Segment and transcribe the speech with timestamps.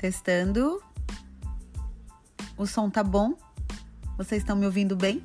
[0.00, 0.82] Testando.
[2.56, 3.34] O som tá bom?
[4.16, 5.22] Vocês estão me ouvindo bem?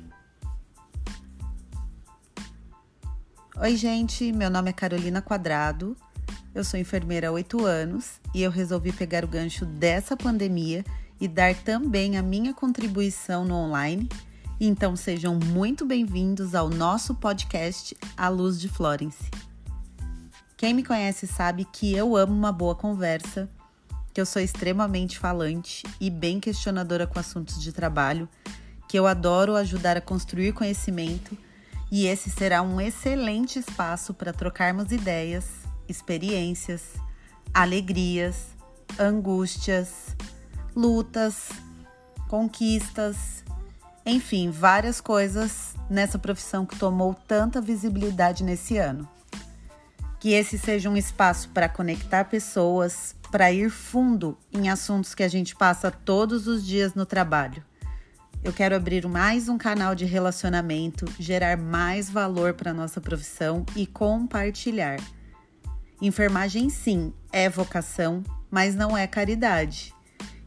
[3.56, 4.30] Oi, gente.
[4.32, 5.96] Meu nome é Carolina Quadrado.
[6.54, 10.84] Eu sou enfermeira há oito anos e eu resolvi pegar o gancho dessa pandemia
[11.18, 14.06] e dar também a minha contribuição no online.
[14.60, 19.24] Então sejam muito bem-vindos ao nosso podcast A Luz de Florence.
[20.54, 23.48] Quem me conhece sabe que eu amo uma boa conversa
[24.16, 28.26] que eu sou extremamente falante e bem questionadora com assuntos de trabalho,
[28.88, 31.36] que eu adoro ajudar a construir conhecimento
[31.92, 35.44] e esse será um excelente espaço para trocarmos ideias,
[35.86, 36.94] experiências,
[37.52, 38.46] alegrias,
[38.98, 40.16] angústias,
[40.74, 41.50] lutas,
[42.26, 43.44] conquistas,
[44.06, 49.06] enfim, várias coisas nessa profissão que tomou tanta visibilidade nesse ano.
[50.18, 55.28] Que esse seja um espaço para conectar pessoas, para ir fundo em assuntos que a
[55.28, 57.62] gente passa todos os dias no trabalho.
[58.42, 63.86] Eu quero abrir mais um canal de relacionamento, gerar mais valor para nossa profissão e
[63.86, 65.00] compartilhar.
[66.00, 69.92] Enfermagem, sim, é vocação, mas não é caridade.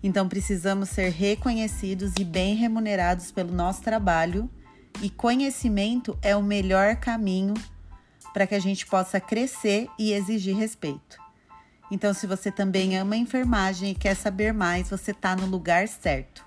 [0.02, 4.50] Então precisamos ser reconhecidos e bem remunerados pelo nosso trabalho,
[5.02, 7.54] e conhecimento é o melhor caminho
[8.34, 11.29] para que a gente possa crescer e exigir respeito.
[11.92, 16.30] Então, se você também ama enfermagem e quer saber mais, você está no lugar certo.